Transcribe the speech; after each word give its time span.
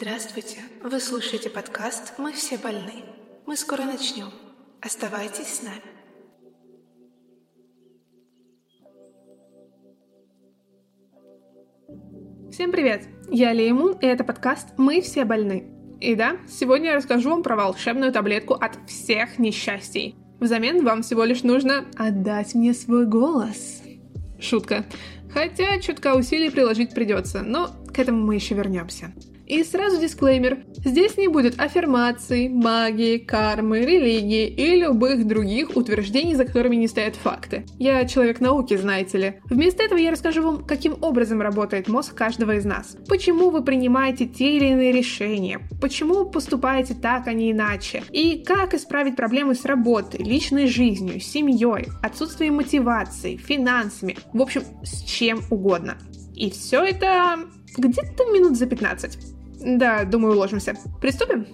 Здравствуйте! 0.00 0.56
Вы 0.82 0.98
слушаете 0.98 1.50
подкаст 1.50 2.14
«Мы 2.16 2.32
все 2.32 2.56
больны». 2.56 3.04
Мы 3.44 3.54
скоро 3.54 3.82
начнем. 3.82 4.28
Оставайтесь 4.80 5.58
с 5.58 5.62
нами. 5.62 5.82
Всем 12.50 12.72
привет! 12.72 13.08
Я 13.28 13.52
Леймун, 13.52 13.98
и 13.98 14.06
это 14.06 14.24
подкаст 14.24 14.68
«Мы 14.78 15.02
все 15.02 15.26
больны». 15.26 15.70
И 16.00 16.14
да, 16.14 16.38
сегодня 16.48 16.92
я 16.92 16.96
расскажу 16.96 17.28
вам 17.28 17.42
про 17.42 17.54
волшебную 17.54 18.10
таблетку 18.10 18.54
от 18.54 18.78
всех 18.88 19.38
несчастий. 19.38 20.16
Взамен 20.38 20.82
вам 20.82 21.02
всего 21.02 21.24
лишь 21.24 21.42
нужно 21.42 21.84
отдать 21.98 22.54
мне 22.54 22.72
свой 22.72 23.04
голос. 23.04 23.82
Шутка. 24.40 24.86
Хотя 25.30 25.78
чутка 25.78 26.14
усилий 26.14 26.48
приложить 26.48 26.94
придется, 26.94 27.42
но 27.42 27.68
к 27.92 27.98
этому 27.98 28.24
мы 28.24 28.36
еще 28.36 28.54
вернемся. 28.54 29.12
И 29.50 29.64
сразу 29.64 30.00
дисклеймер. 30.00 30.58
Здесь 30.84 31.16
не 31.16 31.26
будет 31.26 31.58
аффирмаций, 31.60 32.48
магии, 32.48 33.18
кармы, 33.18 33.80
религии 33.80 34.46
и 34.46 34.76
любых 34.76 35.26
других 35.26 35.76
утверждений, 35.76 36.36
за 36.36 36.44
которыми 36.44 36.76
не 36.76 36.86
стоят 36.86 37.16
факты. 37.16 37.66
Я 37.76 38.04
человек 38.04 38.38
науки, 38.38 38.76
знаете 38.76 39.18
ли. 39.18 39.40
Вместо 39.46 39.82
этого 39.82 39.98
я 39.98 40.12
расскажу 40.12 40.44
вам, 40.44 40.64
каким 40.64 40.96
образом 41.02 41.42
работает 41.42 41.88
мозг 41.88 42.14
каждого 42.14 42.52
из 42.52 42.64
нас. 42.64 42.96
Почему 43.08 43.50
вы 43.50 43.64
принимаете 43.64 44.26
те 44.26 44.56
или 44.56 44.66
иные 44.66 44.92
решения. 44.92 45.68
Почему 45.80 46.26
поступаете 46.26 46.94
так, 46.94 47.26
а 47.26 47.32
не 47.32 47.50
иначе. 47.50 48.04
И 48.12 48.44
как 48.46 48.72
исправить 48.74 49.16
проблемы 49.16 49.56
с 49.56 49.64
работой, 49.64 50.22
личной 50.22 50.68
жизнью, 50.68 51.18
семьей, 51.18 51.88
отсутствием 52.04 52.54
мотивации, 52.54 53.36
финансами. 53.36 54.16
В 54.32 54.42
общем, 54.42 54.62
с 54.84 55.02
чем 55.02 55.40
угодно. 55.50 55.98
И 56.36 56.52
все 56.52 56.84
это 56.84 57.40
где-то 57.76 58.32
минут 58.32 58.56
за 58.56 58.66
15. 58.66 59.39
Да, 59.60 60.04
думаю, 60.04 60.34
уложимся. 60.34 60.74
Приступим? 61.00 61.46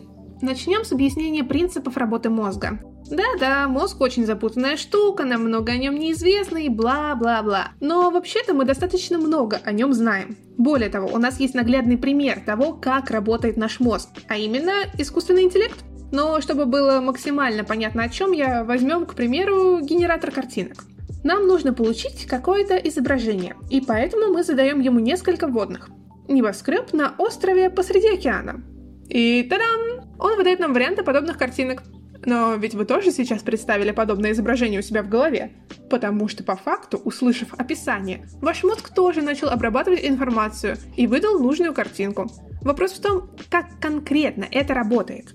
Начнем 0.42 0.84
с 0.84 0.92
объяснения 0.92 1.44
принципов 1.44 1.96
работы 1.96 2.28
мозга. 2.28 2.78
Да-да, 3.08 3.68
мозг 3.68 4.00
очень 4.00 4.26
запутанная 4.26 4.76
штука, 4.76 5.24
нам 5.24 5.44
много 5.44 5.72
о 5.72 5.76
нем 5.76 5.94
неизвестно 5.94 6.58
и 6.58 6.68
бла-бла-бла. 6.68 7.68
Но 7.80 8.10
вообще-то 8.10 8.52
мы 8.52 8.64
достаточно 8.64 9.16
много 9.18 9.60
о 9.64 9.72
нем 9.72 9.92
знаем. 9.92 10.36
Более 10.58 10.90
того, 10.90 11.08
у 11.12 11.18
нас 11.18 11.38
есть 11.38 11.54
наглядный 11.54 11.96
пример 11.96 12.40
того, 12.40 12.74
как 12.74 13.10
работает 13.10 13.56
наш 13.56 13.80
мозг, 13.80 14.08
а 14.28 14.36
именно 14.36 14.72
искусственный 14.98 15.44
интеллект. 15.44 15.84
Но 16.12 16.40
чтобы 16.40 16.66
было 16.66 17.00
максимально 17.00 17.64
понятно 17.64 18.02
о 18.02 18.08
чем 18.08 18.32
я, 18.32 18.64
возьмем, 18.64 19.06
к 19.06 19.14
примеру, 19.14 19.80
генератор 19.80 20.30
картинок. 20.30 20.84
Нам 21.24 21.46
нужно 21.46 21.72
получить 21.72 22.26
какое-то 22.26 22.76
изображение, 22.76 23.56
и 23.70 23.80
поэтому 23.80 24.32
мы 24.32 24.42
задаем 24.44 24.80
ему 24.80 24.98
несколько 24.98 25.48
вводных 25.48 25.90
небоскреб 26.28 26.92
на 26.92 27.14
острове 27.18 27.70
посреди 27.70 28.08
океана. 28.08 28.62
И 29.08 29.42
тадам! 29.44 30.10
Он 30.18 30.36
выдает 30.36 30.58
нам 30.58 30.72
варианты 30.72 31.02
подобных 31.02 31.38
картинок. 31.38 31.82
Но 32.24 32.54
ведь 32.54 32.74
вы 32.74 32.84
тоже 32.84 33.12
сейчас 33.12 33.42
представили 33.42 33.92
подобное 33.92 34.32
изображение 34.32 34.80
у 34.80 34.82
себя 34.82 35.02
в 35.02 35.08
голове. 35.08 35.52
Потому 35.90 36.28
что 36.28 36.42
по 36.42 36.56
факту, 36.56 36.96
услышав 36.98 37.54
описание, 37.54 38.26
ваш 38.40 38.64
мозг 38.64 38.92
тоже 38.92 39.22
начал 39.22 39.48
обрабатывать 39.48 40.04
информацию 40.04 40.76
и 40.96 41.06
выдал 41.06 41.38
нужную 41.38 41.72
картинку. 41.72 42.30
Вопрос 42.62 42.92
в 42.92 43.00
том, 43.00 43.30
как 43.50 43.66
конкретно 43.80 44.46
это 44.50 44.74
работает. 44.74 45.26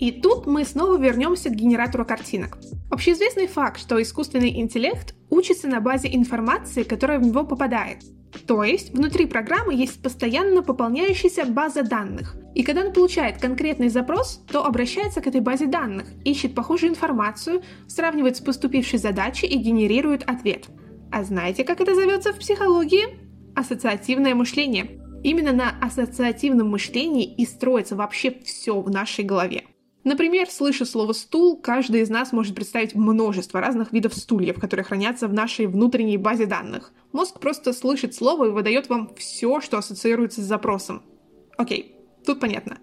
И 0.00 0.10
тут 0.10 0.46
мы 0.46 0.64
снова 0.64 0.98
вернемся 0.98 1.48
к 1.48 1.54
генератору 1.54 2.04
картинок. 2.04 2.58
Общеизвестный 2.90 3.46
факт, 3.46 3.80
что 3.80 4.02
искусственный 4.02 4.60
интеллект 4.60 5.14
учится 5.30 5.68
на 5.68 5.80
базе 5.80 6.14
информации, 6.14 6.82
которая 6.82 7.18
в 7.18 7.22
него 7.22 7.44
попадает. 7.44 8.02
То 8.46 8.64
есть 8.64 8.92
внутри 8.92 9.26
программы 9.26 9.74
есть 9.74 10.02
постоянно 10.02 10.62
пополняющаяся 10.62 11.44
база 11.44 11.82
данных. 11.82 12.36
И 12.54 12.62
когда 12.62 12.82
он 12.82 12.92
получает 12.92 13.38
конкретный 13.38 13.88
запрос, 13.88 14.42
то 14.50 14.64
обращается 14.64 15.20
к 15.20 15.26
этой 15.26 15.40
базе 15.40 15.66
данных, 15.66 16.06
ищет 16.24 16.54
похожую 16.54 16.90
информацию, 16.90 17.62
сравнивает 17.88 18.36
с 18.36 18.40
поступившей 18.40 18.98
задачей 18.98 19.46
и 19.46 19.56
генерирует 19.56 20.22
ответ. 20.24 20.66
А 21.10 21.24
знаете, 21.24 21.64
как 21.64 21.80
это 21.80 21.94
зовется 21.94 22.32
в 22.32 22.38
психологии? 22.38 23.04
Ассоциативное 23.54 24.34
мышление. 24.34 25.00
Именно 25.22 25.52
на 25.52 25.74
ассоциативном 25.80 26.70
мышлении 26.70 27.24
и 27.24 27.46
строится 27.46 27.96
вообще 27.96 28.34
все 28.44 28.80
в 28.80 28.90
нашей 28.90 29.24
голове. 29.24 29.64
Например, 30.04 30.50
слыша 30.50 30.84
слово 30.84 31.14
«стул», 31.14 31.56
каждый 31.56 32.02
из 32.02 32.10
нас 32.10 32.30
может 32.30 32.54
представить 32.54 32.94
множество 32.94 33.60
разных 33.60 33.90
видов 33.90 34.14
стульев, 34.14 34.60
которые 34.60 34.84
хранятся 34.84 35.28
в 35.28 35.32
нашей 35.32 35.66
внутренней 35.66 36.18
базе 36.18 36.44
данных. 36.44 36.92
Мозг 37.12 37.40
просто 37.40 37.72
слышит 37.72 38.14
слово 38.14 38.46
и 38.46 38.50
выдает 38.50 38.90
вам 38.90 39.14
все, 39.16 39.62
что 39.62 39.78
ассоциируется 39.78 40.42
с 40.42 40.44
запросом. 40.44 41.02
Окей, 41.56 41.96
тут 42.26 42.38
понятно. 42.38 42.78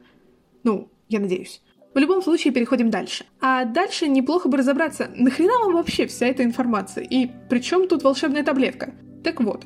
Ну, 0.64 0.90
я 1.10 1.20
надеюсь. 1.20 1.62
В 1.94 2.00
любом 2.00 2.24
случае, 2.24 2.54
переходим 2.54 2.90
дальше. 2.90 3.26
А 3.40 3.66
дальше 3.66 4.08
неплохо 4.08 4.50
бы 4.50 4.58
разобраться, 4.58 5.12
нахрена 5.16 5.60
вам 5.60 5.74
вообще 5.74 6.08
вся 6.08 6.26
эта 6.26 6.44
информация? 6.44 7.04
И 7.04 7.30
при 7.50 7.60
чем 7.60 7.88
тут 7.88 8.02
волшебная 8.02 8.44
таблетка? 8.44 8.96
Так 9.24 9.42
вот, 9.42 9.66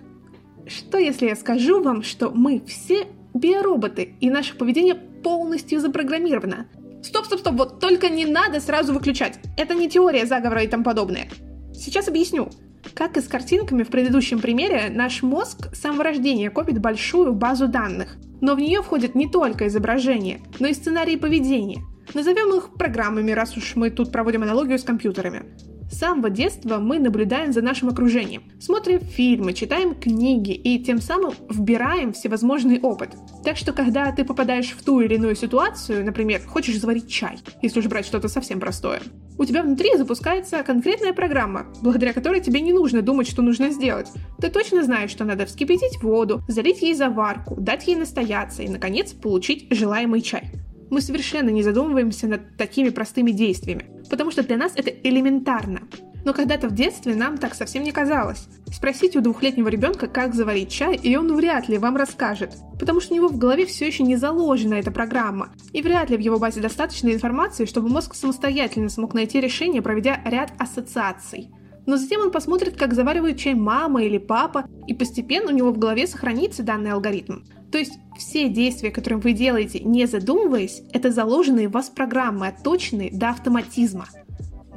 что 0.68 0.98
если 0.98 1.28
я 1.28 1.36
скажу 1.38 1.82
вам, 1.82 2.04
что 2.04 2.32
мы 2.32 2.62
все 2.66 3.08
биороботы, 3.34 4.16
и 4.20 4.30
наше 4.30 4.58
поведение 4.58 4.96
полностью 4.96 5.80
запрограммировано? 5.80 6.68
Стоп, 7.06 7.28
стоп, 7.28 7.40
стоп, 7.42 7.54
вот 7.54 7.80
только 7.80 8.10
не 8.10 8.26
надо 8.26 8.60
сразу 8.60 8.92
выключать. 8.92 9.38
Это 9.58 9.76
не 9.76 9.88
теория 9.88 10.26
заговора 10.26 10.64
и 10.64 10.68
тому 10.68 10.84
подобное. 10.84 11.30
Сейчас 11.72 12.08
объясню. 12.08 12.50
Как 12.96 13.16
и 13.16 13.22
с 13.22 13.28
картинками 13.28 13.84
в 13.84 13.90
предыдущем 13.90 14.40
примере, 14.40 14.90
наш 14.90 15.22
мозг 15.22 15.72
с 15.72 15.82
самого 15.82 16.04
рождения 16.04 16.50
копит 16.50 16.80
большую 16.80 17.34
базу 17.34 17.68
данных. 17.68 18.18
Но 18.42 18.56
в 18.56 18.60
нее 18.60 18.82
входят 18.82 19.14
не 19.14 19.30
только 19.30 19.68
изображения, 19.68 20.40
но 20.60 20.66
и 20.66 20.74
сценарии 20.74 21.16
поведения. 21.16 21.84
Назовем 22.16 22.56
их 22.58 22.74
программами, 22.74 23.32
раз 23.34 23.56
уж 23.56 23.76
мы 23.76 23.92
тут 23.92 24.12
проводим 24.12 24.42
аналогию 24.42 24.80
с 24.80 24.84
компьютерами. 24.84 25.44
С 25.92 26.00
самого 26.00 26.30
детства 26.30 26.78
мы 26.80 27.00
наблюдаем 27.00 27.54
за 27.54 27.62
нашим 27.62 27.90
окружением, 27.90 28.44
смотрим 28.60 29.00
фильмы, 29.00 29.54
читаем 29.54 29.94
книги 29.94 30.52
и 30.52 30.84
тем 30.84 31.00
самым 31.00 31.34
вбираем 31.50 32.12
всевозможный 32.12 32.80
опыт. 32.82 33.12
Так 33.44 33.56
что, 33.56 33.72
когда 33.72 34.12
ты 34.12 34.26
попадаешь 34.26 34.72
в 34.72 34.84
ту 34.84 35.02
или 35.02 35.16
иную 35.16 35.36
ситуацию, 35.36 36.04
например, 36.04 36.42
хочешь 36.46 36.80
заварить 36.80 37.08
чай, 37.08 37.38
если 37.62 37.80
уж 37.80 37.86
брать 37.86 38.06
что-то 38.06 38.28
совсем 38.28 38.60
простое, 38.60 39.02
у 39.38 39.46
тебя 39.46 39.64
внутри 39.64 39.96
запускается 39.96 40.64
конкретная 40.64 41.14
программа, 41.14 41.68
благодаря 41.82 42.14
которой 42.14 42.42
тебе 42.42 42.62
не 42.62 42.74
нужно 42.74 43.02
думать, 43.02 43.30
что 43.30 43.42
нужно 43.42 43.70
сделать. 43.70 44.10
Ты 44.40 44.50
точно 44.50 44.84
знаешь, 44.84 45.12
что 45.12 45.24
надо 45.24 45.46
вскипятить 45.46 46.02
воду, 46.02 46.42
залить 46.48 46.82
ей 46.82 46.96
заварку, 46.96 47.56
дать 47.60 47.88
ей 47.88 47.96
настояться 47.96 48.64
и, 48.64 48.70
наконец, 48.70 49.12
получить 49.14 49.68
желаемый 49.72 50.22
чай. 50.22 50.52
Мы 50.90 51.02
совершенно 51.02 51.50
не 51.50 51.64
задумываемся 51.64 52.28
над 52.28 52.58
такими 52.58 52.90
простыми 52.90 53.32
действиями, 53.32 53.86
потому 54.10 54.32
что 54.32 54.44
для 54.44 54.58
нас 54.58 54.74
это 54.76 54.90
элементарно. 54.90 55.82
Но 56.26 56.34
когда-то 56.34 56.68
в 56.68 56.74
детстве 56.74 57.16
нам 57.16 57.38
так 57.38 57.54
совсем 57.54 57.84
не 57.84 57.92
казалось. 57.92 58.48
Спросите 58.74 59.20
у 59.20 59.22
двухлетнего 59.22 59.68
ребенка, 59.68 60.08
как 60.08 60.34
заварить 60.34 60.72
чай, 60.72 60.96
и 60.96 61.16
он 61.16 61.36
вряд 61.36 61.70
ли 61.70 61.78
вам 61.78 61.96
расскажет, 61.96 62.56
потому 62.80 63.00
что 63.00 63.14
у 63.14 63.16
него 63.16 63.28
в 63.28 63.38
голове 63.38 63.68
все 63.68 63.86
еще 63.86 64.04
не 64.04 64.16
заложена 64.16 64.74
эта 64.74 64.90
программа, 64.92 65.50
и 65.72 65.84
вряд 65.84 66.10
ли 66.10 66.18
в 66.18 66.22
его 66.22 66.40
базе 66.40 66.62
достаточно 66.62 67.10
информации, 67.10 67.66
чтобы 67.66 67.90
мозг 67.90 68.16
самостоятельно 68.16 68.90
смог 68.90 69.14
найти 69.14 69.40
решение, 69.40 69.84
проведя 69.84 70.20
ряд 70.26 70.52
ассоциаций. 70.58 71.52
Но 71.86 71.98
затем 71.98 72.22
он 72.22 72.32
посмотрит, 72.32 72.76
как 72.76 72.96
заваривает 72.96 73.38
чай 73.38 73.54
мама 73.54 74.04
или 74.04 74.18
папа, 74.18 74.66
и 74.88 74.96
постепенно 74.96 75.52
у 75.52 75.56
него 75.56 75.72
в 75.72 75.78
голове 75.78 76.08
сохранится 76.08 76.64
данный 76.64 76.92
алгоритм. 76.92 77.42
То 77.76 77.80
есть 77.80 78.00
все 78.18 78.48
действия, 78.48 78.90
которые 78.90 79.20
вы 79.20 79.34
делаете, 79.34 79.82
не 79.82 80.06
задумываясь, 80.06 80.82
это 80.94 81.12
заложенные 81.12 81.68
в 81.68 81.74
вас 81.74 81.90
программы, 81.90 82.48
отточенные 82.48 83.12
до 83.12 83.32
автоматизма. 83.32 84.08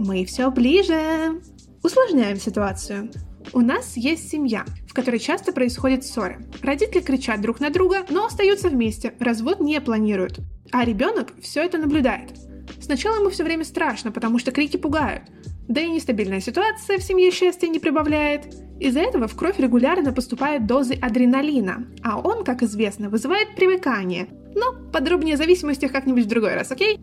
Мы 0.01 0.25
все 0.25 0.51
ближе. 0.51 1.41
Усложняем 1.85 2.41
ситуацию. 2.41 3.13
У 3.53 3.61
нас 3.61 3.97
есть 3.97 4.29
семья, 4.29 4.65
в 4.89 4.95
которой 4.95 5.21
часто 5.21 5.53
происходят 5.53 6.05
ссоры. 6.05 6.45
Родители 6.61 7.01
кричат 7.01 7.41
друг 7.41 7.61
на 7.61 7.71
друга, 7.71 8.05
но 8.11 8.27
остаются 8.27 8.69
вместе, 8.69 9.15
развод 9.21 9.61
не 9.61 9.81
планируют. 9.81 10.41
А 10.73 10.85
ребенок 10.85 11.35
все 11.41 11.63
это 11.63 11.79
наблюдает. 11.79 12.37
Сначала 12.81 13.21
ему 13.21 13.31
все 13.31 13.45
время 13.45 13.65
страшно, 13.65 14.11
потому 14.11 14.41
что 14.41 14.51
крики 14.51 14.77
пугают. 14.77 15.23
Да 15.69 15.81
и 15.81 15.89
нестабильная 15.89 16.41
ситуация 16.41 16.99
в 16.99 17.05
семье 17.05 17.31
счастья 17.31 17.69
не 17.69 17.79
прибавляет. 17.79 18.53
Из-за 18.81 19.01
этого 19.01 19.27
в 19.27 19.35
кровь 19.35 19.59
регулярно 19.59 20.13
поступают 20.13 20.67
дозы 20.67 20.95
адреналина, 20.95 21.89
а 22.03 22.21
он, 22.21 22.45
как 22.45 22.63
известно, 22.63 23.09
вызывает 23.09 23.57
привыкание. 23.57 24.29
Но 24.55 24.75
подробнее 24.93 25.35
о 25.35 25.39
зависимостях 25.39 25.91
как-нибудь 25.91 26.25
в 26.25 26.29
другой 26.29 26.55
раз, 26.55 26.71
окей? 26.71 27.01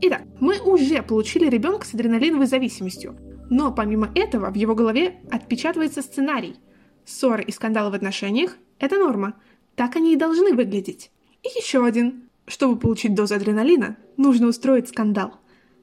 Итак, 0.00 0.22
мы 0.40 0.58
уже 0.60 1.02
получили 1.02 1.50
ребенка 1.50 1.86
с 1.86 1.92
адреналиновой 1.92 2.46
зависимостью, 2.46 3.16
но 3.50 3.72
помимо 3.72 4.10
этого 4.14 4.50
в 4.50 4.54
его 4.54 4.74
голове 4.74 5.20
отпечатывается 5.30 6.02
сценарий. 6.02 6.56
Ссоры 7.04 7.42
и 7.42 7.52
скандалы 7.52 7.90
в 7.90 7.94
отношениях– 7.94 8.56
это 8.78 8.96
норма. 8.96 9.34
Так 9.76 9.96
они 9.96 10.14
и 10.14 10.16
должны 10.16 10.54
выглядеть. 10.54 11.10
И 11.42 11.48
еще 11.58 11.84
один. 11.84 12.28
Чтобы 12.46 12.78
получить 12.78 13.14
дозу 13.14 13.34
адреналина, 13.34 13.96
нужно 14.16 14.48
устроить 14.48 14.88
скандал. 14.88 15.34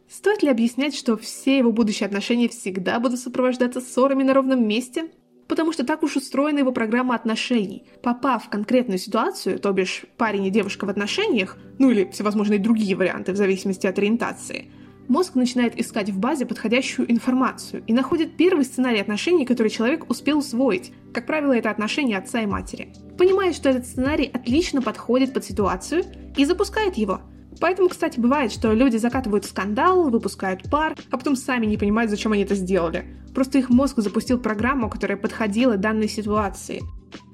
Стоит 0.09 0.43
ли 0.43 0.49
объяснять, 0.49 0.95
что 0.95 1.17
все 1.17 1.57
его 1.57 1.71
будущие 1.71 2.07
отношения 2.07 2.47
всегда 2.47 2.99
будут 2.99 3.19
сопровождаться 3.19 3.81
ссорами 3.81 4.23
на 4.23 4.33
ровном 4.33 4.67
месте? 4.67 5.11
Потому 5.47 5.71
что 5.71 5.85
так 5.85 6.03
уж 6.03 6.15
устроена 6.15 6.59
его 6.59 6.71
программа 6.71 7.15
отношений. 7.15 7.85
Попав 8.01 8.45
в 8.45 8.49
конкретную 8.49 8.97
ситуацию, 8.97 9.59
то 9.59 9.71
бишь 9.71 10.05
парень 10.17 10.45
и 10.45 10.49
девушка 10.49 10.85
в 10.85 10.89
отношениях, 10.89 11.57
ну 11.77 11.91
или 11.91 12.09
всевозможные 12.11 12.59
другие 12.59 12.95
варианты 12.95 13.33
в 13.33 13.37
зависимости 13.37 13.87
от 13.87 13.97
ориентации, 13.97 14.71
мозг 15.07 15.35
начинает 15.35 15.79
искать 15.79 16.09
в 16.09 16.19
базе 16.19 16.45
подходящую 16.45 17.11
информацию 17.11 17.83
и 17.85 17.93
находит 17.93 18.37
первый 18.37 18.65
сценарий 18.65 18.99
отношений, 18.99 19.45
который 19.45 19.69
человек 19.69 20.09
успел 20.09 20.39
усвоить. 20.39 20.93
Как 21.13 21.25
правило, 21.25 21.53
это 21.53 21.69
отношения 21.69 22.17
отца 22.17 22.41
и 22.41 22.45
матери. 22.45 22.93
Понимает, 23.17 23.55
что 23.55 23.69
этот 23.69 23.85
сценарий 23.85 24.29
отлично 24.33 24.81
подходит 24.81 25.33
под 25.33 25.45
ситуацию 25.45 26.03
и 26.35 26.45
запускает 26.45 26.95
его– 26.95 27.21
Поэтому, 27.59 27.89
кстати, 27.89 28.19
бывает, 28.19 28.51
что 28.51 28.73
люди 28.73 28.97
закатывают 28.97 29.45
скандал, 29.45 30.09
выпускают 30.09 30.69
пар, 30.69 30.95
а 31.11 31.17
потом 31.17 31.35
сами 31.35 31.65
не 31.65 31.77
понимают, 31.77 32.11
зачем 32.11 32.31
они 32.31 32.43
это 32.43 32.55
сделали. 32.55 33.05
Просто 33.33 33.57
их 33.57 33.69
мозг 33.69 33.97
запустил 33.97 34.39
программу, 34.39 34.89
которая 34.89 35.17
подходила 35.17 35.77
данной 35.77 36.07
ситуации. 36.07 36.81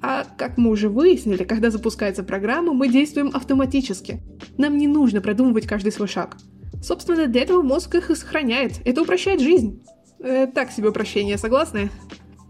А 0.00 0.24
как 0.36 0.58
мы 0.58 0.70
уже 0.70 0.88
выяснили, 0.88 1.44
когда 1.44 1.70
запускается 1.70 2.22
программа, 2.22 2.72
мы 2.72 2.88
действуем 2.88 3.30
автоматически. 3.32 4.22
Нам 4.58 4.76
не 4.78 4.88
нужно 4.88 5.20
продумывать 5.20 5.66
каждый 5.66 5.92
свой 5.92 6.08
шаг. 6.08 6.36
Собственно, 6.82 7.26
для 7.26 7.42
этого 7.42 7.62
мозг 7.62 7.94
их 7.94 8.10
и 8.10 8.14
сохраняет. 8.14 8.80
Это 8.84 9.02
упрощает 9.02 9.40
жизнь. 9.40 9.84
Э, 10.18 10.46
так 10.46 10.70
себе 10.70 10.88
упрощение, 10.88 11.38
согласны? 11.38 11.90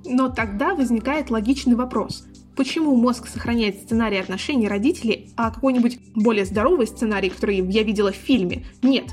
Но 0.04 0.28
тогда 0.28 0.74
возникает 0.74 1.30
логичный 1.30 1.74
вопрос. 1.74 2.26
Почему 2.56 2.94
мозг 2.96 3.28
сохраняет 3.28 3.80
сценарий 3.80 4.18
отношений 4.18 4.68
родителей, 4.68 5.30
а 5.36 5.50
какой-нибудь 5.50 5.98
более 6.14 6.44
здоровый 6.44 6.86
сценарий, 6.86 7.30
который 7.30 7.56
я 7.56 7.82
видела 7.82 8.12
в 8.12 8.16
фильме, 8.16 8.66
нет? 8.82 9.06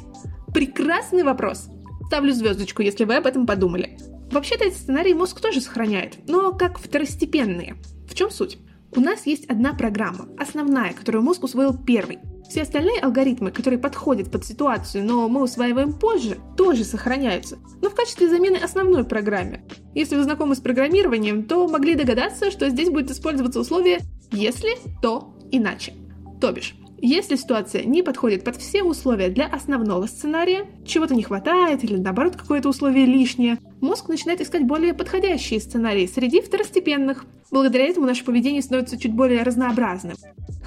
Прекрасный 0.53 1.23
вопрос. 1.23 1.69
Ставлю 2.07 2.33
звездочку, 2.33 2.81
если 2.81 3.05
вы 3.05 3.15
об 3.15 3.25
этом 3.25 3.45
подумали. 3.45 3.97
Вообще-то 4.31 4.65
этот 4.65 4.77
сценарий 4.77 5.13
мозг 5.13 5.39
тоже 5.39 5.61
сохраняет, 5.61 6.17
но 6.27 6.51
как 6.51 6.79
второстепенные. 6.79 7.77
В 8.07 8.15
чем 8.15 8.29
суть? 8.29 8.57
У 8.95 8.99
нас 8.99 9.25
есть 9.25 9.45
одна 9.45 9.73
программа, 9.73 10.27
основная, 10.37 10.93
которую 10.93 11.23
мозг 11.23 11.43
усвоил 11.43 11.77
первый. 11.77 12.19
Все 12.49 12.63
остальные 12.63 12.99
алгоритмы, 12.99 13.51
которые 13.51 13.79
подходят 13.79 14.31
под 14.31 14.43
ситуацию, 14.43 15.05
но 15.05 15.29
мы 15.29 15.43
усваиваем 15.43 15.93
позже, 15.93 16.39
тоже 16.57 16.83
сохраняются, 16.83 17.59
но 17.79 17.91
в 17.91 17.95
качестве 17.95 18.27
замены 18.27 18.55
основной 18.55 19.03
программе. 19.03 19.63
Если 19.93 20.15
вы 20.15 20.23
знакомы 20.23 20.55
с 20.55 20.59
программированием, 20.59 21.43
то 21.43 21.67
могли 21.67 21.93
догадаться, 21.93 22.49
что 22.49 22.67
здесь 22.69 22.89
будет 22.89 23.11
использоваться 23.11 23.59
условие 23.59 23.99
«если, 24.31 24.71
то 24.99 25.35
иначе». 25.51 25.93
То 26.41 26.51
бишь, 26.51 26.75
если 27.01 27.35
ситуация 27.35 27.83
не 27.83 28.01
подходит 28.01 28.43
под 28.43 28.57
все 28.57 28.81
условия 28.81 29.29
для 29.29 29.45
основного 29.45 30.07
сценария, 30.07 30.65
чего-то 30.87 31.13
не 31.13 31.23
хватает 31.23 31.83
или 31.83 31.97
наоборот 31.97 32.35
какое-то 32.35 32.69
условие 32.69 33.05
лишнее, 33.05 33.59
мозг 33.79 34.09
начинает 34.09 34.41
искать 34.41 34.65
более 34.65 34.95
подходящие 34.95 35.59
сценарии 35.59 36.07
среди 36.07 36.41
второстепенных. 36.41 37.25
Благодаря 37.51 37.85
этому 37.85 38.07
наше 38.07 38.25
поведение 38.25 38.63
становится 38.63 38.97
чуть 38.97 39.13
более 39.13 39.43
разнообразным. 39.43 40.15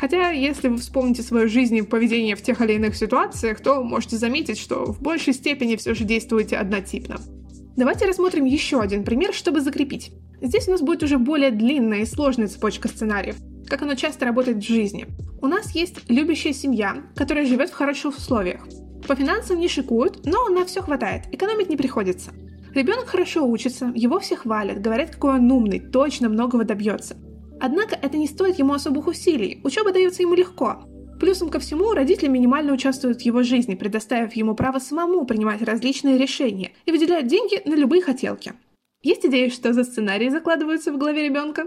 Хотя, 0.03 0.31
если 0.31 0.67
вы 0.67 0.79
вспомните 0.79 1.23
свою 1.23 1.47
жизнь 1.47 1.77
и 1.77 1.83
поведение 1.83 2.35
в 2.35 2.43
тех 2.43 2.61
или 2.61 2.73
иных 2.73 2.97
ситуациях, 2.97 3.61
то 3.61 3.85
можете 3.85 4.17
заметить, 4.17 4.59
что 4.59 4.87
в 4.87 5.01
большей 5.01 5.33
степени 5.33 5.77
все 5.77 5.95
же 5.95 6.03
действуете 6.03 6.57
однотипно. 6.57 7.21
Давайте 7.77 8.07
рассмотрим 8.07 8.45
еще 8.45 8.81
один 8.81 9.05
пример, 9.05 9.33
чтобы 9.33 9.61
закрепить. 9.61 10.11
Здесь 10.41 10.67
у 10.67 10.73
нас 10.73 10.81
будет 10.81 11.05
уже 11.05 11.19
более 11.19 11.53
длинная 11.53 12.01
и 12.01 12.05
сложная 12.05 12.49
цепочка 12.49 12.89
сценариев, 12.89 13.37
как 13.69 13.83
оно 13.83 13.95
часто 13.95 14.25
работает 14.25 14.57
в 14.57 14.67
жизни. 14.67 15.07
У 15.41 15.47
нас 15.47 15.73
есть 15.73 16.01
любящая 16.09 16.53
семья, 16.53 16.97
которая 17.15 17.47
живет 17.47 17.71
в 17.71 17.75
хороших 17.75 18.19
условиях. 18.19 18.67
По 19.07 19.15
финансам 19.15 19.61
не 19.61 19.69
шикуют, 19.69 20.27
но 20.27 20.49
на 20.49 20.65
все 20.65 20.83
хватает, 20.83 21.33
экономить 21.33 21.69
не 21.69 21.77
приходится. 21.77 22.33
Ребенок 22.75 23.07
хорошо 23.07 23.47
учится, 23.47 23.93
его 23.95 24.19
все 24.19 24.35
хвалят, 24.35 24.83
говорят, 24.83 25.11
какой 25.11 25.35
он 25.37 25.53
умный, 25.53 25.79
точно 25.79 26.29
многого 26.29 26.65
добьется. 26.65 27.17
Однако 27.61 27.95
это 27.95 28.17
не 28.17 28.27
стоит 28.27 28.59
ему 28.59 28.75
особых 28.75 29.07
усилий, 29.07 29.61
учеба 29.65 29.93
дается 29.93 30.23
ему 30.23 30.35
легко. 30.35 30.85
Плюсом 31.21 31.51
ко 31.51 31.61
всему, 31.61 31.93
родители 31.93 32.29
минимально 32.29 32.73
участвуют 32.73 33.19
в 33.19 33.25
его 33.25 33.45
жизни, 33.45 33.77
предоставив 33.77 34.35
ему 34.35 34.57
право 34.57 34.81
самому 34.81 35.25
принимать 35.25 35.63
различные 35.63 36.19
решения 36.19 36.73
и 36.85 36.91
выделяют 36.91 37.29
деньги 37.29 37.61
на 37.65 37.75
любые 37.75 38.03
хотелки. 38.03 38.55
Есть 39.03 39.25
идеи, 39.27 39.49
что 39.49 39.73
за 39.73 39.85
сценарии 39.85 40.29
закладываются 40.29 40.93
в 40.93 40.99
голове 40.99 41.25
ребенка? 41.25 41.67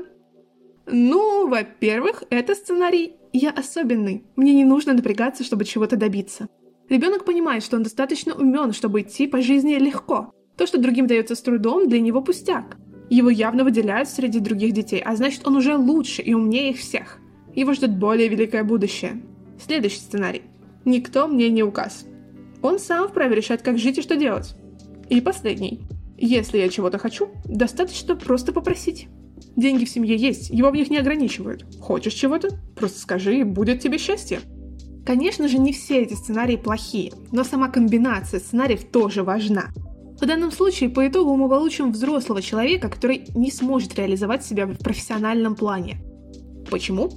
Ну, 0.88 1.48
во-первых, 1.48 2.24
это 2.30 2.54
сценарий 2.54 3.14
«я 3.34 3.50
особенный, 3.50 4.24
мне 4.36 4.54
не 4.54 4.66
нужно 4.66 4.94
напрягаться, 4.94 5.44
чтобы 5.44 5.66
чего-то 5.66 5.96
добиться». 5.96 6.48
Ребенок 6.90 7.26
понимает, 7.26 7.64
что 7.64 7.78
он 7.78 7.84
достаточно 7.84 8.36
умен, 8.36 8.72
чтобы 8.72 9.02
идти 9.02 9.26
по 9.26 9.42
жизни 9.42 9.76
легко. 9.76 10.32
То, 10.58 10.68
что 10.68 10.78
другим 10.78 11.08
дается 11.08 11.36
с 11.36 11.42
трудом, 11.42 11.88
для 11.88 12.00
него 12.00 12.22
пустяк. 12.22 12.78
Его 13.15 13.29
явно 13.29 13.63
выделяют 13.63 14.09
среди 14.09 14.39
других 14.39 14.73
детей, 14.73 15.01
а 15.01 15.15
значит, 15.15 15.47
он 15.47 15.56
уже 15.56 15.77
лучше 15.77 16.21
и 16.21 16.33
умнее 16.33 16.71
их 16.71 16.79
всех. 16.79 17.19
Его 17.56 17.71
ждет 17.71 17.95
более 17.95 18.27
великое 18.27 18.65
будущее. 18.65 19.21
Следующий 19.57 20.00
сценарий. 20.00 20.41
Никто 20.83 21.25
мне 21.25 21.50
не 21.50 21.63
указ. 21.63 22.06
Он 22.62 22.77
сам 22.77 23.07
вправе 23.07 23.38
решать, 23.38 23.63
как 23.63 23.77
жить 23.77 24.00
и 24.00 24.01
что 24.01 24.17
делать. 24.17 24.57
И 25.07 25.21
последний. 25.21 25.79
Если 26.17 26.57
я 26.57 26.67
чего-то 26.67 26.97
хочу, 26.97 27.29
достаточно 27.45 28.17
просто 28.17 28.51
попросить. 28.51 29.07
Деньги 29.56 29.85
в 29.85 29.89
семье 29.89 30.17
есть, 30.17 30.50
его 30.50 30.69
в 30.69 30.75
них 30.75 30.89
не 30.89 30.97
ограничивают. 30.97 31.65
Хочешь 31.79 32.15
чего-то? 32.15 32.50
Просто 32.75 33.00
скажи, 33.00 33.39
и 33.39 33.44
будет 33.44 33.79
тебе 33.79 33.97
счастье. 33.97 34.41
Конечно 35.06 35.47
же, 35.47 35.57
не 35.57 35.71
все 35.71 36.01
эти 36.01 36.15
сценарии 36.15 36.57
плохие, 36.57 37.13
но 37.31 37.45
сама 37.45 37.69
комбинация 37.69 38.41
сценариев 38.41 38.83
тоже 38.83 39.23
важна. 39.23 39.67
В 40.19 40.25
данном 40.25 40.51
случае 40.51 40.89
по 40.89 41.06
итогу 41.06 41.35
мы 41.35 41.50
получим 41.50 41.91
взрослого 41.91 42.41
человека, 42.41 42.89
который 42.89 43.25
не 43.35 43.51
сможет 43.51 43.95
реализовать 43.95 44.45
себя 44.45 44.65
в 44.65 44.77
профессиональном 44.77 45.56
плане. 45.56 46.01
Почему? 46.71 47.12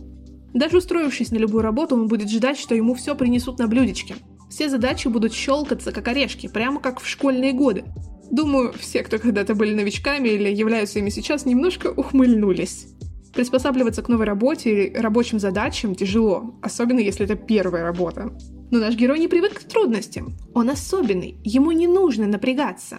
Даже 0.53 0.79
устроившись 0.79 1.31
на 1.31 1.37
любую 1.37 1.63
работу, 1.63 1.95
он 1.95 2.09
будет 2.09 2.29
ждать, 2.29 2.59
что 2.59 2.75
ему 2.75 2.95
все 2.95 3.15
принесут 3.15 3.59
на 3.59 3.69
блюдечке. 3.69 4.17
Все 4.51 4.69
задачи 4.69 5.07
будут 5.09 5.33
щелкаться, 5.33 5.93
как 5.93 6.09
орешки, 6.09 6.49
прямо 6.49 6.81
как 6.81 7.01
в 7.01 7.07
школьные 7.07 7.53
годы. 7.53 7.85
Думаю, 8.31 8.73
все, 8.79 9.03
кто 9.03 9.19
когда-то 9.19 9.55
были 9.55 9.75
новичками 9.75 10.29
или 10.29 10.49
являются 10.49 10.99
ими 10.99 11.11
сейчас, 11.11 11.47
немножко 11.47 11.89
ухмыльнулись. 11.89 12.89
Приспосабливаться 13.33 14.03
к 14.03 14.09
новой 14.09 14.27
работе 14.27 14.71
или 14.71 14.97
рабочим 14.97 15.39
задачам 15.39 15.95
тяжело, 15.95 16.59
особенно 16.63 16.99
если 16.99 17.25
это 17.25 17.37
первая 17.37 17.85
работа. 17.85 18.33
Но 18.71 18.79
наш 18.79 18.95
герой 18.95 19.19
не 19.19 19.29
привык 19.29 19.55
к 19.55 19.65
трудностям. 19.65 20.35
Он 20.55 20.71
особенный, 20.71 21.39
ему 21.45 21.73
не 21.73 21.87
нужно 21.87 22.27
напрягаться. 22.27 22.99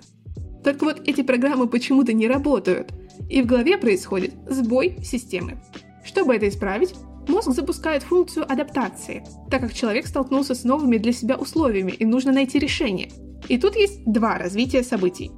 Только 0.64 0.84
вот 0.84 1.08
эти 1.08 1.22
программы 1.22 1.68
почему-то 1.68 2.14
не 2.14 2.28
работают, 2.28 2.92
и 3.30 3.42
в 3.42 3.46
голове 3.46 3.78
происходит 3.78 4.34
сбой 4.50 4.98
системы. 5.04 5.62
Чтобы 6.04 6.36
это 6.36 6.48
исправить, 6.50 6.96
мозг 7.28 7.52
запускает 7.52 8.04
функцию 8.04 8.52
адаптации, 8.52 9.24
так 9.50 9.62
как 9.62 9.74
человек 9.74 10.08
столкнулся 10.08 10.56
с 10.56 10.64
новыми 10.64 10.98
для 10.98 11.14
себя 11.14 11.38
условиями 11.38 11.92
и 11.92 12.06
нужно 12.06 12.32
найти 12.32 12.60
решение– 12.60 13.10
и 13.48 13.58
тут 13.58 13.76
есть 13.76 14.04
два 14.06 14.38
развития 14.38 14.84
событий. 14.84 15.32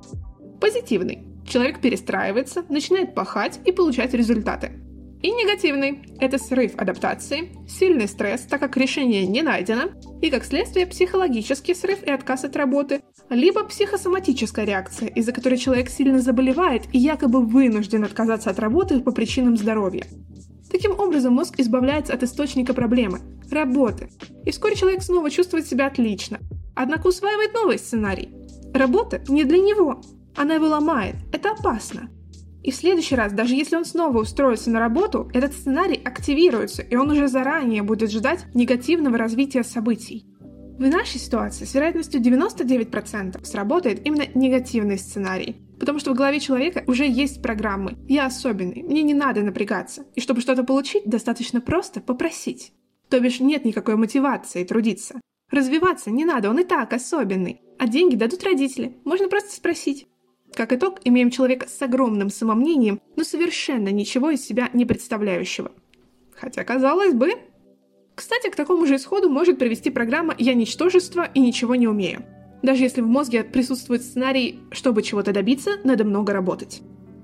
Позитивный. 0.60 1.28
Человек 1.48 1.82
перестраивается, 1.82 2.64
начинает 2.70 3.14
пахать 3.14 3.60
и 3.66 3.72
получать 3.72 4.14
результаты. 4.14 4.72
И 5.22 5.32
негативный– 5.32 6.04
это 6.20 6.38
срыв 6.38 6.74
адаптации, 6.78 7.52
сильный 7.68 8.08
стресс, 8.08 8.42
так 8.42 8.60
как 8.60 8.76
решение 8.78 9.28
не 9.28 9.44
найдено, 9.44 9.92
и 10.22 10.32
как 10.32 10.44
следствие 10.44 10.88
психологический 10.88 11.76
срыв 11.76 12.04
и 12.04 12.10
отказ 12.10 12.44
от 12.44 12.56
работы, 12.56 13.02
либо 13.30 13.64
психосоматическая 13.64 14.66
реакция, 14.66 15.10
из-за 15.10 15.32
которой 15.32 15.58
человек 15.58 15.90
сильно 15.90 16.20
заболевает 16.20 16.84
и 16.92 16.98
якобы 16.98 17.46
вынужден 17.46 18.04
отказаться 18.04 18.50
от 18.50 18.60
работы 18.60 19.00
по 19.00 19.12
причинам 19.12 19.58
здоровья. 19.58 20.06
Таким 20.72 21.00
образом, 21.00 21.34
мозг 21.34 21.56
избавляется 21.60 22.14
от 22.14 22.24
источника 22.24 22.74
проблемы– 22.74 23.20
работы. 23.52 24.10
И 24.46 24.52
вскоре 24.52 24.76
человек 24.76 25.04
снова 25.04 25.30
чувствует 25.30 25.68
себя 25.68 25.88
отлично, 25.88 26.40
Однако 26.76 27.08
усваивает 27.08 27.54
новый 27.54 27.78
сценарий. 27.78 28.30
Работа 28.74 29.22
не 29.28 29.44
для 29.44 29.60
него. 29.60 30.02
Она 30.36 30.56
его 30.56 30.68
ломает. 30.68 31.16
Это 31.34 31.52
опасно. 31.52 32.10
И 32.64 32.72
в 32.72 32.76
следующий 32.76 33.16
раз, 33.16 33.34
даже 33.34 33.56
если 33.56 33.76
он 33.76 33.86
снова 33.86 34.20
устроится 34.20 34.70
на 34.70 34.80
работу, 34.80 35.30
этот 35.34 35.54
сценарий 35.54 36.00
активируется, 36.04 36.82
и 36.82 36.96
он 36.96 37.10
уже 37.10 37.28
заранее 37.28 37.82
будет 37.82 38.12
ждать 38.12 38.46
негативного 38.54 39.18
развития 39.18 39.64
событий. 39.64 40.26
В 40.78 40.88
нашей 40.88 41.20
ситуации 41.20 41.66
с 41.66 41.74
вероятностью 41.74 42.22
99% 42.22 43.44
сработает 43.46 44.06
именно 44.06 44.26
негативный 44.34 44.98
сценарий, 44.98 45.58
потому 45.80 46.00
что 46.00 46.12
в 46.12 46.16
голове 46.16 46.40
человека 46.40 46.84
уже 46.88 47.08
есть 47.08 47.42
программы 47.42 47.98
«я 48.08 48.26
особенный, 48.26 48.84
мне 48.84 49.04
не 49.04 49.14
надо 49.14 49.42
напрягаться», 49.42 50.06
и 50.16 50.22
чтобы 50.22 50.42
что-то 50.42 50.64
получить, 50.64 51.06
достаточно 51.06 51.62
просто 51.62 52.02
попросить. 52.02 52.74
То 53.10 53.20
бишь 53.20 53.40
нет 53.40 53.66
никакой 53.66 53.96
мотивации 53.96 54.64
трудиться. 54.64 55.20
Развиваться 55.52 56.10
не 56.10 56.26
надо, 56.26 56.50
он 56.50 56.60
и 56.60 56.64
так 56.64 56.94
особенный. 56.94 57.62
А 57.78 57.88
деньги 57.88 58.16
дадут 58.16 58.44
родители, 58.44 58.98
можно 59.04 59.28
просто 59.28 59.54
спросить. 59.54 60.08
Как 60.54 60.74
итог, 60.74 61.00
имеем 61.04 61.32
человека 61.32 61.68
с 61.70 61.82
огромным 61.82 62.30
самомнением, 62.30 63.00
но 63.16 63.24
совершенно 63.24 63.90
ничего 63.90 64.32
из 64.32 64.46
себя 64.46 64.70
не 64.74 64.86
представляющего. 64.86 65.72
Хотя, 66.36 66.64
казалось 66.64 67.14
бы... 67.14 67.34
Кстати, 68.14 68.50
к 68.50 68.56
такому 68.56 68.86
же 68.86 68.98
исходу 68.98 69.30
может 69.30 69.58
привести 69.58 69.90
программа 69.90 70.36
«Я 70.38 70.54
ничтожество 70.54 71.30
и 71.34 71.40
ничего 71.40 71.76
не 71.76 71.88
умею». 71.88 72.26
Даже 72.62 72.84
если 72.84 73.02
в 73.02 73.08
мозге 73.08 73.44
присутствует 73.44 74.04
сценарий 74.04 74.60
«Чтобы 74.72 75.02
чего-то 75.02 75.32
добиться, 75.32 75.72
надо 75.84 76.04
много 76.04 76.34
работать». 76.34 76.82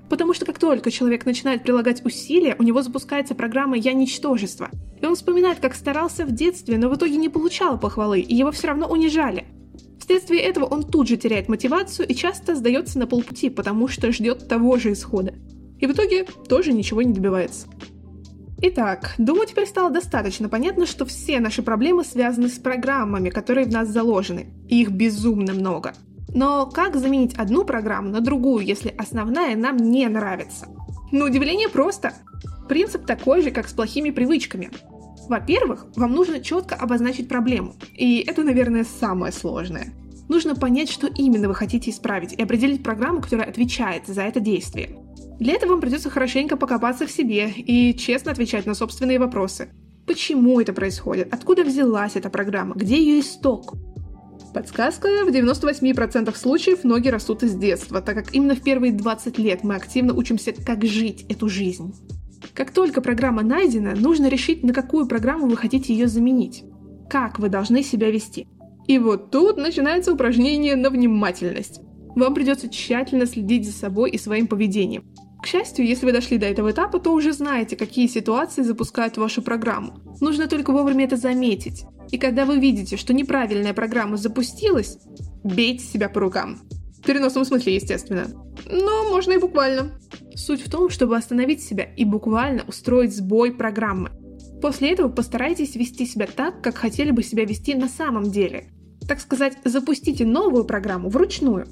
Потому 0.10 0.34
что 0.34 0.46
как 0.46 0.58
только 0.58 0.90
человек 0.90 1.26
начинает 1.26 1.64
прилагать 1.64 2.04
усилия, 2.06 2.56
у 2.58 2.64
него 2.64 2.82
запускается 2.82 3.36
программа 3.36 3.76
«Я 3.76 3.94
ничтожество». 3.94 4.72
И 5.02 5.06
он 5.06 5.16
вспоминает, 5.16 5.60
как 5.60 5.76
старался 5.76 6.26
в 6.26 6.32
детстве, 6.32 6.78
но 6.78 6.90
в 6.90 6.96
итоге 6.96 7.18
не 7.18 7.30
получал 7.30 7.78
похвалы, 7.78 8.22
и 8.22 8.34
его 8.34 8.52
все 8.52 8.68
равно 8.68 8.88
унижали. 8.88 9.46
Вследствие 10.08 10.42
этого 10.42 10.64
он 10.64 10.84
тут 10.84 11.10
же 11.10 11.18
теряет 11.18 11.50
мотивацию 11.50 12.08
и 12.08 12.16
часто 12.16 12.56
сдается 12.56 12.98
на 12.98 13.08
полпути, 13.08 13.50
потому 13.50 13.90
что 13.90 14.10
ждет 14.14 14.48
того 14.48 14.78
же 14.78 14.94
исхода. 14.94 15.34
И 15.80 15.86
в 15.86 15.92
итоге 15.92 16.24
тоже 16.48 16.72
ничего 16.72 17.02
не 17.02 17.12
добивается. 17.12 17.68
Итак, 18.62 19.16
думаю, 19.18 19.48
теперь 19.48 19.68
стало 19.68 19.90
достаточно 19.90 20.48
понятно, 20.48 20.86
что 20.86 21.06
все 21.06 21.42
наши 21.42 21.62
проблемы 21.62 22.06
связаны 22.06 22.48
с 22.48 22.58
программами, 22.58 23.30
которые 23.30 23.68
в 23.68 23.74
нас 23.74 23.90
заложены. 23.90 24.48
И 24.70 24.82
их 24.82 24.92
безумно 24.92 25.52
много. 25.52 25.94
Но 26.34 26.68
как 26.68 26.96
заменить 26.96 27.36
одну 27.36 27.66
программу 27.66 28.08
на 28.08 28.22
другую, 28.22 28.66
если 28.66 28.96
основная 28.98 29.58
нам 29.58 29.76
не 29.76 30.08
нравится? 30.08 30.70
На 31.12 31.26
удивление 31.26 31.68
просто. 31.68 32.14
Принцип 32.70 33.06
такой 33.06 33.42
же, 33.42 33.52
как 33.52 33.68
с 33.68 33.74
плохими 33.74 34.12
привычками. 34.12 34.72
Во-первых, 35.28 35.88
вам 35.96 36.14
нужно 36.14 36.40
четко 36.40 36.76
обозначить 36.76 37.28
проблему. 37.28 37.76
И 37.96 38.20
это, 38.20 38.44
наверное, 38.44 38.86
самое 38.86 39.34
сложное. 39.34 39.94
Нужно 40.30 40.56
понять, 40.56 40.90
что 40.90 41.08
именно 41.08 41.48
вы 41.48 41.56
хотите 41.56 41.92
исправить, 41.92 42.34
и 42.34 42.42
определить 42.42 42.84
программу, 42.84 43.22
которая 43.22 43.48
отвечает 43.48 44.08
за 44.08 44.24
это 44.24 44.40
действие. 44.40 44.98
Для 45.40 45.54
этого 45.54 45.72
вам 45.72 45.82
придется 45.82 46.10
хорошенько 46.10 46.58
покопаться 46.58 47.06
в 47.06 47.12
себе 47.12 47.50
и 47.50 47.96
честно 47.98 48.32
отвечать 48.32 48.66
на 48.66 48.74
собственные 48.74 49.20
вопросы. 49.20 49.70
Почему 50.06 50.60
это 50.60 50.74
происходит? 50.74 51.34
Откуда 51.34 51.64
взялась 51.64 52.16
эта 52.16 52.30
программа? 52.30 52.76
Где 52.76 52.98
ее 52.98 53.20
исток? 53.20 53.76
Подсказка, 54.54 55.08
в 55.26 55.30
98% 55.30 56.36
случаев 56.36 56.84
ноги 56.84 57.10
растут 57.10 57.44
из 57.44 57.54
детства, 57.54 58.02
так 58.02 58.16
как 58.16 58.34
именно 58.34 58.56
в 58.56 58.62
первые 58.62 58.94
20 58.94 59.38
лет 59.38 59.64
мы 59.64 59.76
активно 59.76 60.14
учимся, 60.14 60.54
как 60.54 60.84
жить 60.84 61.26
эту 61.30 61.50
жизнь. 61.50 61.94
Как 62.58 62.72
только 62.72 63.02
программа 63.02 63.44
найдена, 63.44 63.94
нужно 63.96 64.30
решить, 64.30 64.64
на 64.64 64.74
какую 64.74 65.06
программу 65.06 65.46
вы 65.46 65.56
хотите 65.56 65.94
ее 65.94 66.08
заменить. 66.08 66.64
Как 67.08 67.38
вы 67.38 67.50
должны 67.50 67.84
себя 67.84 68.10
вести. 68.10 68.48
И 68.88 68.98
вот 68.98 69.30
тут 69.30 69.58
начинается 69.58 70.12
упражнение 70.12 70.76
на 70.76 70.90
внимательность. 70.90 71.82
Вам 72.16 72.34
придется 72.34 72.68
тщательно 72.68 73.28
следить 73.28 73.68
за 73.68 73.74
собой 73.74 74.10
и 74.10 74.18
своим 74.18 74.48
поведением. 74.48 75.04
К 75.44 75.46
счастью, 75.46 75.86
если 75.86 76.08
вы 76.08 76.14
дошли 76.14 76.40
до 76.40 76.48
этого 76.48 76.72
этапа, 76.72 77.00
то 77.00 77.14
уже 77.14 77.32
знаете, 77.32 77.76
какие 77.76 78.08
ситуации 78.08 78.64
запускают 78.64 79.18
вашу 79.18 79.44
программу. 79.44 80.00
Нужно 80.20 80.48
только 80.48 80.72
вовремя 80.72 81.06
это 81.06 81.16
заметить. 81.16 81.86
И 82.12 82.18
когда 82.18 82.46
вы 82.46 82.58
видите, 82.58 82.98
что 82.98 83.14
неправильная 83.14 83.76
программа 83.76 84.18
запустилась, 84.18 84.98
бейте 85.44 85.84
себя 85.84 86.10
по 86.10 86.22
рукам. 86.22 86.58
Переносном 87.08 87.46
смысле, 87.46 87.76
естественно. 87.76 88.28
Но 88.70 89.10
можно 89.10 89.32
и 89.32 89.38
буквально. 89.38 89.92
Суть 90.36 90.62
в 90.62 90.70
том, 90.70 90.90
чтобы 90.90 91.16
остановить 91.16 91.64
себя 91.64 91.86
и 91.86 92.04
буквально 92.04 92.64
устроить 92.68 93.16
сбой 93.16 93.54
программы. 93.54 94.12
После 94.62 94.92
этого 94.92 95.08
постарайтесь 95.08 95.78
вести 95.78 96.06
себя 96.06 96.28
так, 96.28 96.62
как 96.62 96.76
хотели 96.76 97.12
бы 97.12 97.24
себя 97.24 97.46
вести 97.46 97.76
на 97.76 97.88
самом 97.88 98.30
деле. 98.30 98.66
Так 99.08 99.22
сказать, 99.22 99.54
запустите 99.64 100.26
новую 100.26 100.66
программу 100.66 101.08
вручную. 101.08 101.66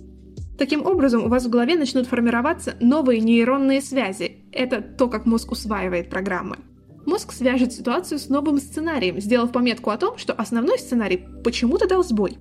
Таким 0.57 0.85
образом, 0.85 1.25
у 1.25 1.27
вас 1.27 1.43
в 1.45 1.49
голове 1.49 1.75
начнут 1.75 2.07
формироваться 2.07 2.75
новые 2.79 3.19
нейронные 3.19 3.81
связи. 3.81 4.45
Это 4.53 4.79
то, 4.81 5.09
как 5.09 5.25
мозг 5.25 5.51
усваивает 5.51 6.09
программы. 6.09 6.59
Мозг 7.05 7.33
свяжет 7.33 7.73
ситуацию 7.73 8.19
с 8.19 8.29
новым 8.29 8.59
сценарием, 8.59 9.19
сделав 9.19 9.51
пометку 9.51 9.89
о 9.89 9.97
том, 9.97 10.17
что 10.17 10.31
основной 10.31 10.79
сценарий 10.79 11.25
почему-то 11.43 11.89
дал 11.89 12.05
сбой. 12.05 12.37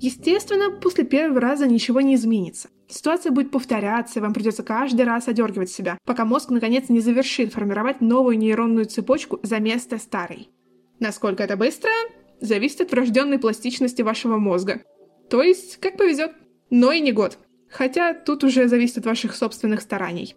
Естественно, 0.00 0.70
после 0.70 1.04
первого 1.04 1.40
раза 1.40 1.66
ничего 1.66 2.00
не 2.00 2.14
изменится. 2.14 2.68
Ситуация 2.88 3.32
будет 3.32 3.50
повторяться, 3.50 4.18
и 4.18 4.22
вам 4.22 4.32
придется 4.32 4.62
каждый 4.62 5.04
раз 5.04 5.28
одергивать 5.28 5.70
себя, 5.70 5.98
пока 6.04 6.24
мозг 6.24 6.50
наконец 6.50 6.88
не 6.88 7.00
завершит 7.00 7.52
формировать 7.52 8.00
новую 8.00 8.38
нейронную 8.38 8.86
цепочку 8.86 9.40
за 9.42 9.58
место 9.58 9.98
старой. 9.98 10.48
Насколько 11.00 11.42
это 11.42 11.56
быстро, 11.56 11.90
зависит 12.40 12.80
от 12.80 12.92
врожденной 12.92 13.38
пластичности 13.38 14.02
вашего 14.02 14.38
мозга. 14.38 14.82
То 15.28 15.42
есть, 15.42 15.78
как 15.78 15.96
повезет. 15.96 16.32
Но 16.70 16.92
и 16.92 17.00
не 17.00 17.12
год. 17.12 17.38
Хотя 17.70 18.14
тут 18.14 18.44
уже 18.44 18.68
зависит 18.68 18.98
от 18.98 19.06
ваших 19.06 19.34
собственных 19.34 19.80
стараний. 19.80 20.34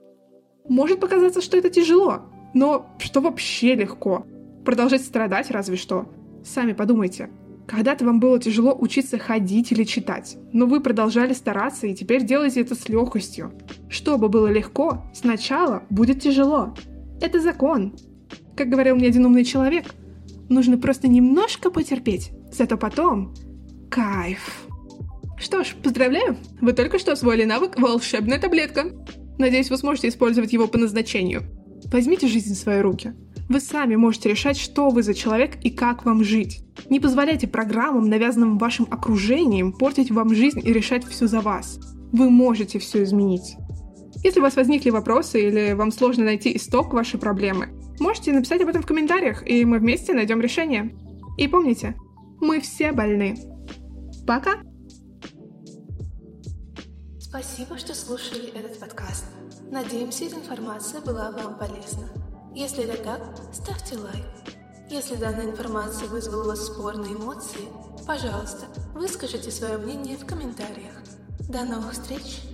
Может 0.67 0.99
показаться, 0.99 1.41
что 1.41 1.57
это 1.57 1.69
тяжело, 1.69 2.23
но 2.53 2.89
что 2.99 3.21
вообще 3.21 3.75
легко? 3.75 4.25
Продолжать 4.65 5.01
страдать 5.01 5.51
разве 5.51 5.77
что. 5.77 6.07
Сами 6.43 6.73
подумайте. 6.73 7.29
Когда-то 7.71 8.03
вам 8.03 8.19
было 8.19 8.37
тяжело 8.37 8.75
учиться 8.77 9.17
ходить 9.17 9.71
или 9.71 9.85
читать, 9.85 10.35
но 10.51 10.65
вы 10.65 10.81
продолжали 10.81 11.31
стараться 11.31 11.87
и 11.87 11.95
теперь 11.95 12.25
делаете 12.25 12.59
это 12.59 12.75
с 12.75 12.89
легкостью. 12.89 13.53
Чтобы 13.89 14.27
было 14.27 14.47
легко, 14.47 15.05
сначала 15.13 15.83
будет 15.89 16.21
тяжело. 16.21 16.75
Это 17.21 17.39
закон. 17.39 17.95
Как 18.57 18.67
говорил 18.67 18.97
мне 18.97 19.07
один 19.07 19.25
умный 19.25 19.45
человек, 19.45 19.85
нужно 20.49 20.77
просто 20.77 21.07
немножко 21.07 21.71
потерпеть, 21.71 22.31
зато 22.51 22.75
потом 22.77 23.33
кайф. 23.89 24.67
Что 25.37 25.63
ж, 25.63 25.73
поздравляю! 25.81 26.35
Вы 26.59 26.73
только 26.73 26.99
что 26.99 27.13
освоили 27.13 27.45
навык 27.45 27.79
«Волшебная 27.79 28.37
таблетка». 28.37 28.91
Надеюсь, 29.39 29.69
вы 29.69 29.77
сможете 29.77 30.09
использовать 30.09 30.51
его 30.51 30.67
по 30.67 30.77
назначению. 30.77 31.43
Возьмите 31.85 32.27
жизнь 32.27 32.53
в 32.53 32.57
свои 32.57 32.81
руки. 32.81 33.13
Вы 33.51 33.59
сами 33.59 33.97
можете 33.97 34.29
решать, 34.29 34.57
что 34.57 34.91
вы 34.91 35.03
за 35.03 35.13
человек 35.13 35.57
и 35.61 35.71
как 35.71 36.05
вам 36.05 36.23
жить. 36.23 36.63
Не 36.89 37.01
позволяйте 37.01 37.49
программам, 37.49 38.07
навязанным 38.07 38.57
вашим 38.57 38.87
окружением, 38.89 39.73
портить 39.73 40.09
вам 40.09 40.33
жизнь 40.33 40.61
и 40.63 40.71
решать 40.71 41.03
все 41.03 41.27
за 41.27 41.41
вас. 41.41 41.77
Вы 42.13 42.29
можете 42.29 42.79
все 42.79 43.03
изменить. 43.03 43.57
Если 44.23 44.39
у 44.39 44.43
вас 44.43 44.55
возникли 44.55 44.89
вопросы 44.89 45.45
или 45.49 45.73
вам 45.73 45.91
сложно 45.91 46.23
найти 46.23 46.55
исток 46.55 46.93
вашей 46.93 47.19
проблемы, 47.19 47.67
можете 47.99 48.31
написать 48.31 48.61
об 48.61 48.69
этом 48.69 48.83
в 48.83 48.85
комментариях, 48.85 49.45
и 49.45 49.65
мы 49.65 49.79
вместе 49.79 50.13
найдем 50.13 50.39
решение. 50.39 50.95
И 51.37 51.49
помните, 51.49 51.97
мы 52.39 52.61
все 52.61 52.93
больны. 52.93 53.35
Пока! 54.25 54.61
Спасибо, 57.19 57.77
что 57.77 57.93
слушали 57.93 58.47
этот 58.57 58.79
подкаст. 58.79 59.25
Надеемся, 59.69 60.23
эта 60.23 60.37
информация 60.37 61.01
была 61.01 61.31
вам 61.31 61.59
полезна. 61.59 62.30
Если 62.53 62.83
это 62.83 63.01
так, 63.01 63.21
ставьте 63.53 63.97
лайк. 63.97 64.25
Если 64.89 65.15
данная 65.15 65.45
информация 65.45 66.09
вызвала 66.09 66.43
у 66.43 66.47
вас 66.47 66.65
спорные 66.65 67.13
эмоции, 67.13 67.69
пожалуйста, 68.05 68.65
выскажите 68.93 69.49
свое 69.49 69.77
мнение 69.77 70.17
в 70.17 70.25
комментариях. 70.25 70.95
До 71.47 71.63
новых 71.63 71.93
встреч! 71.93 72.50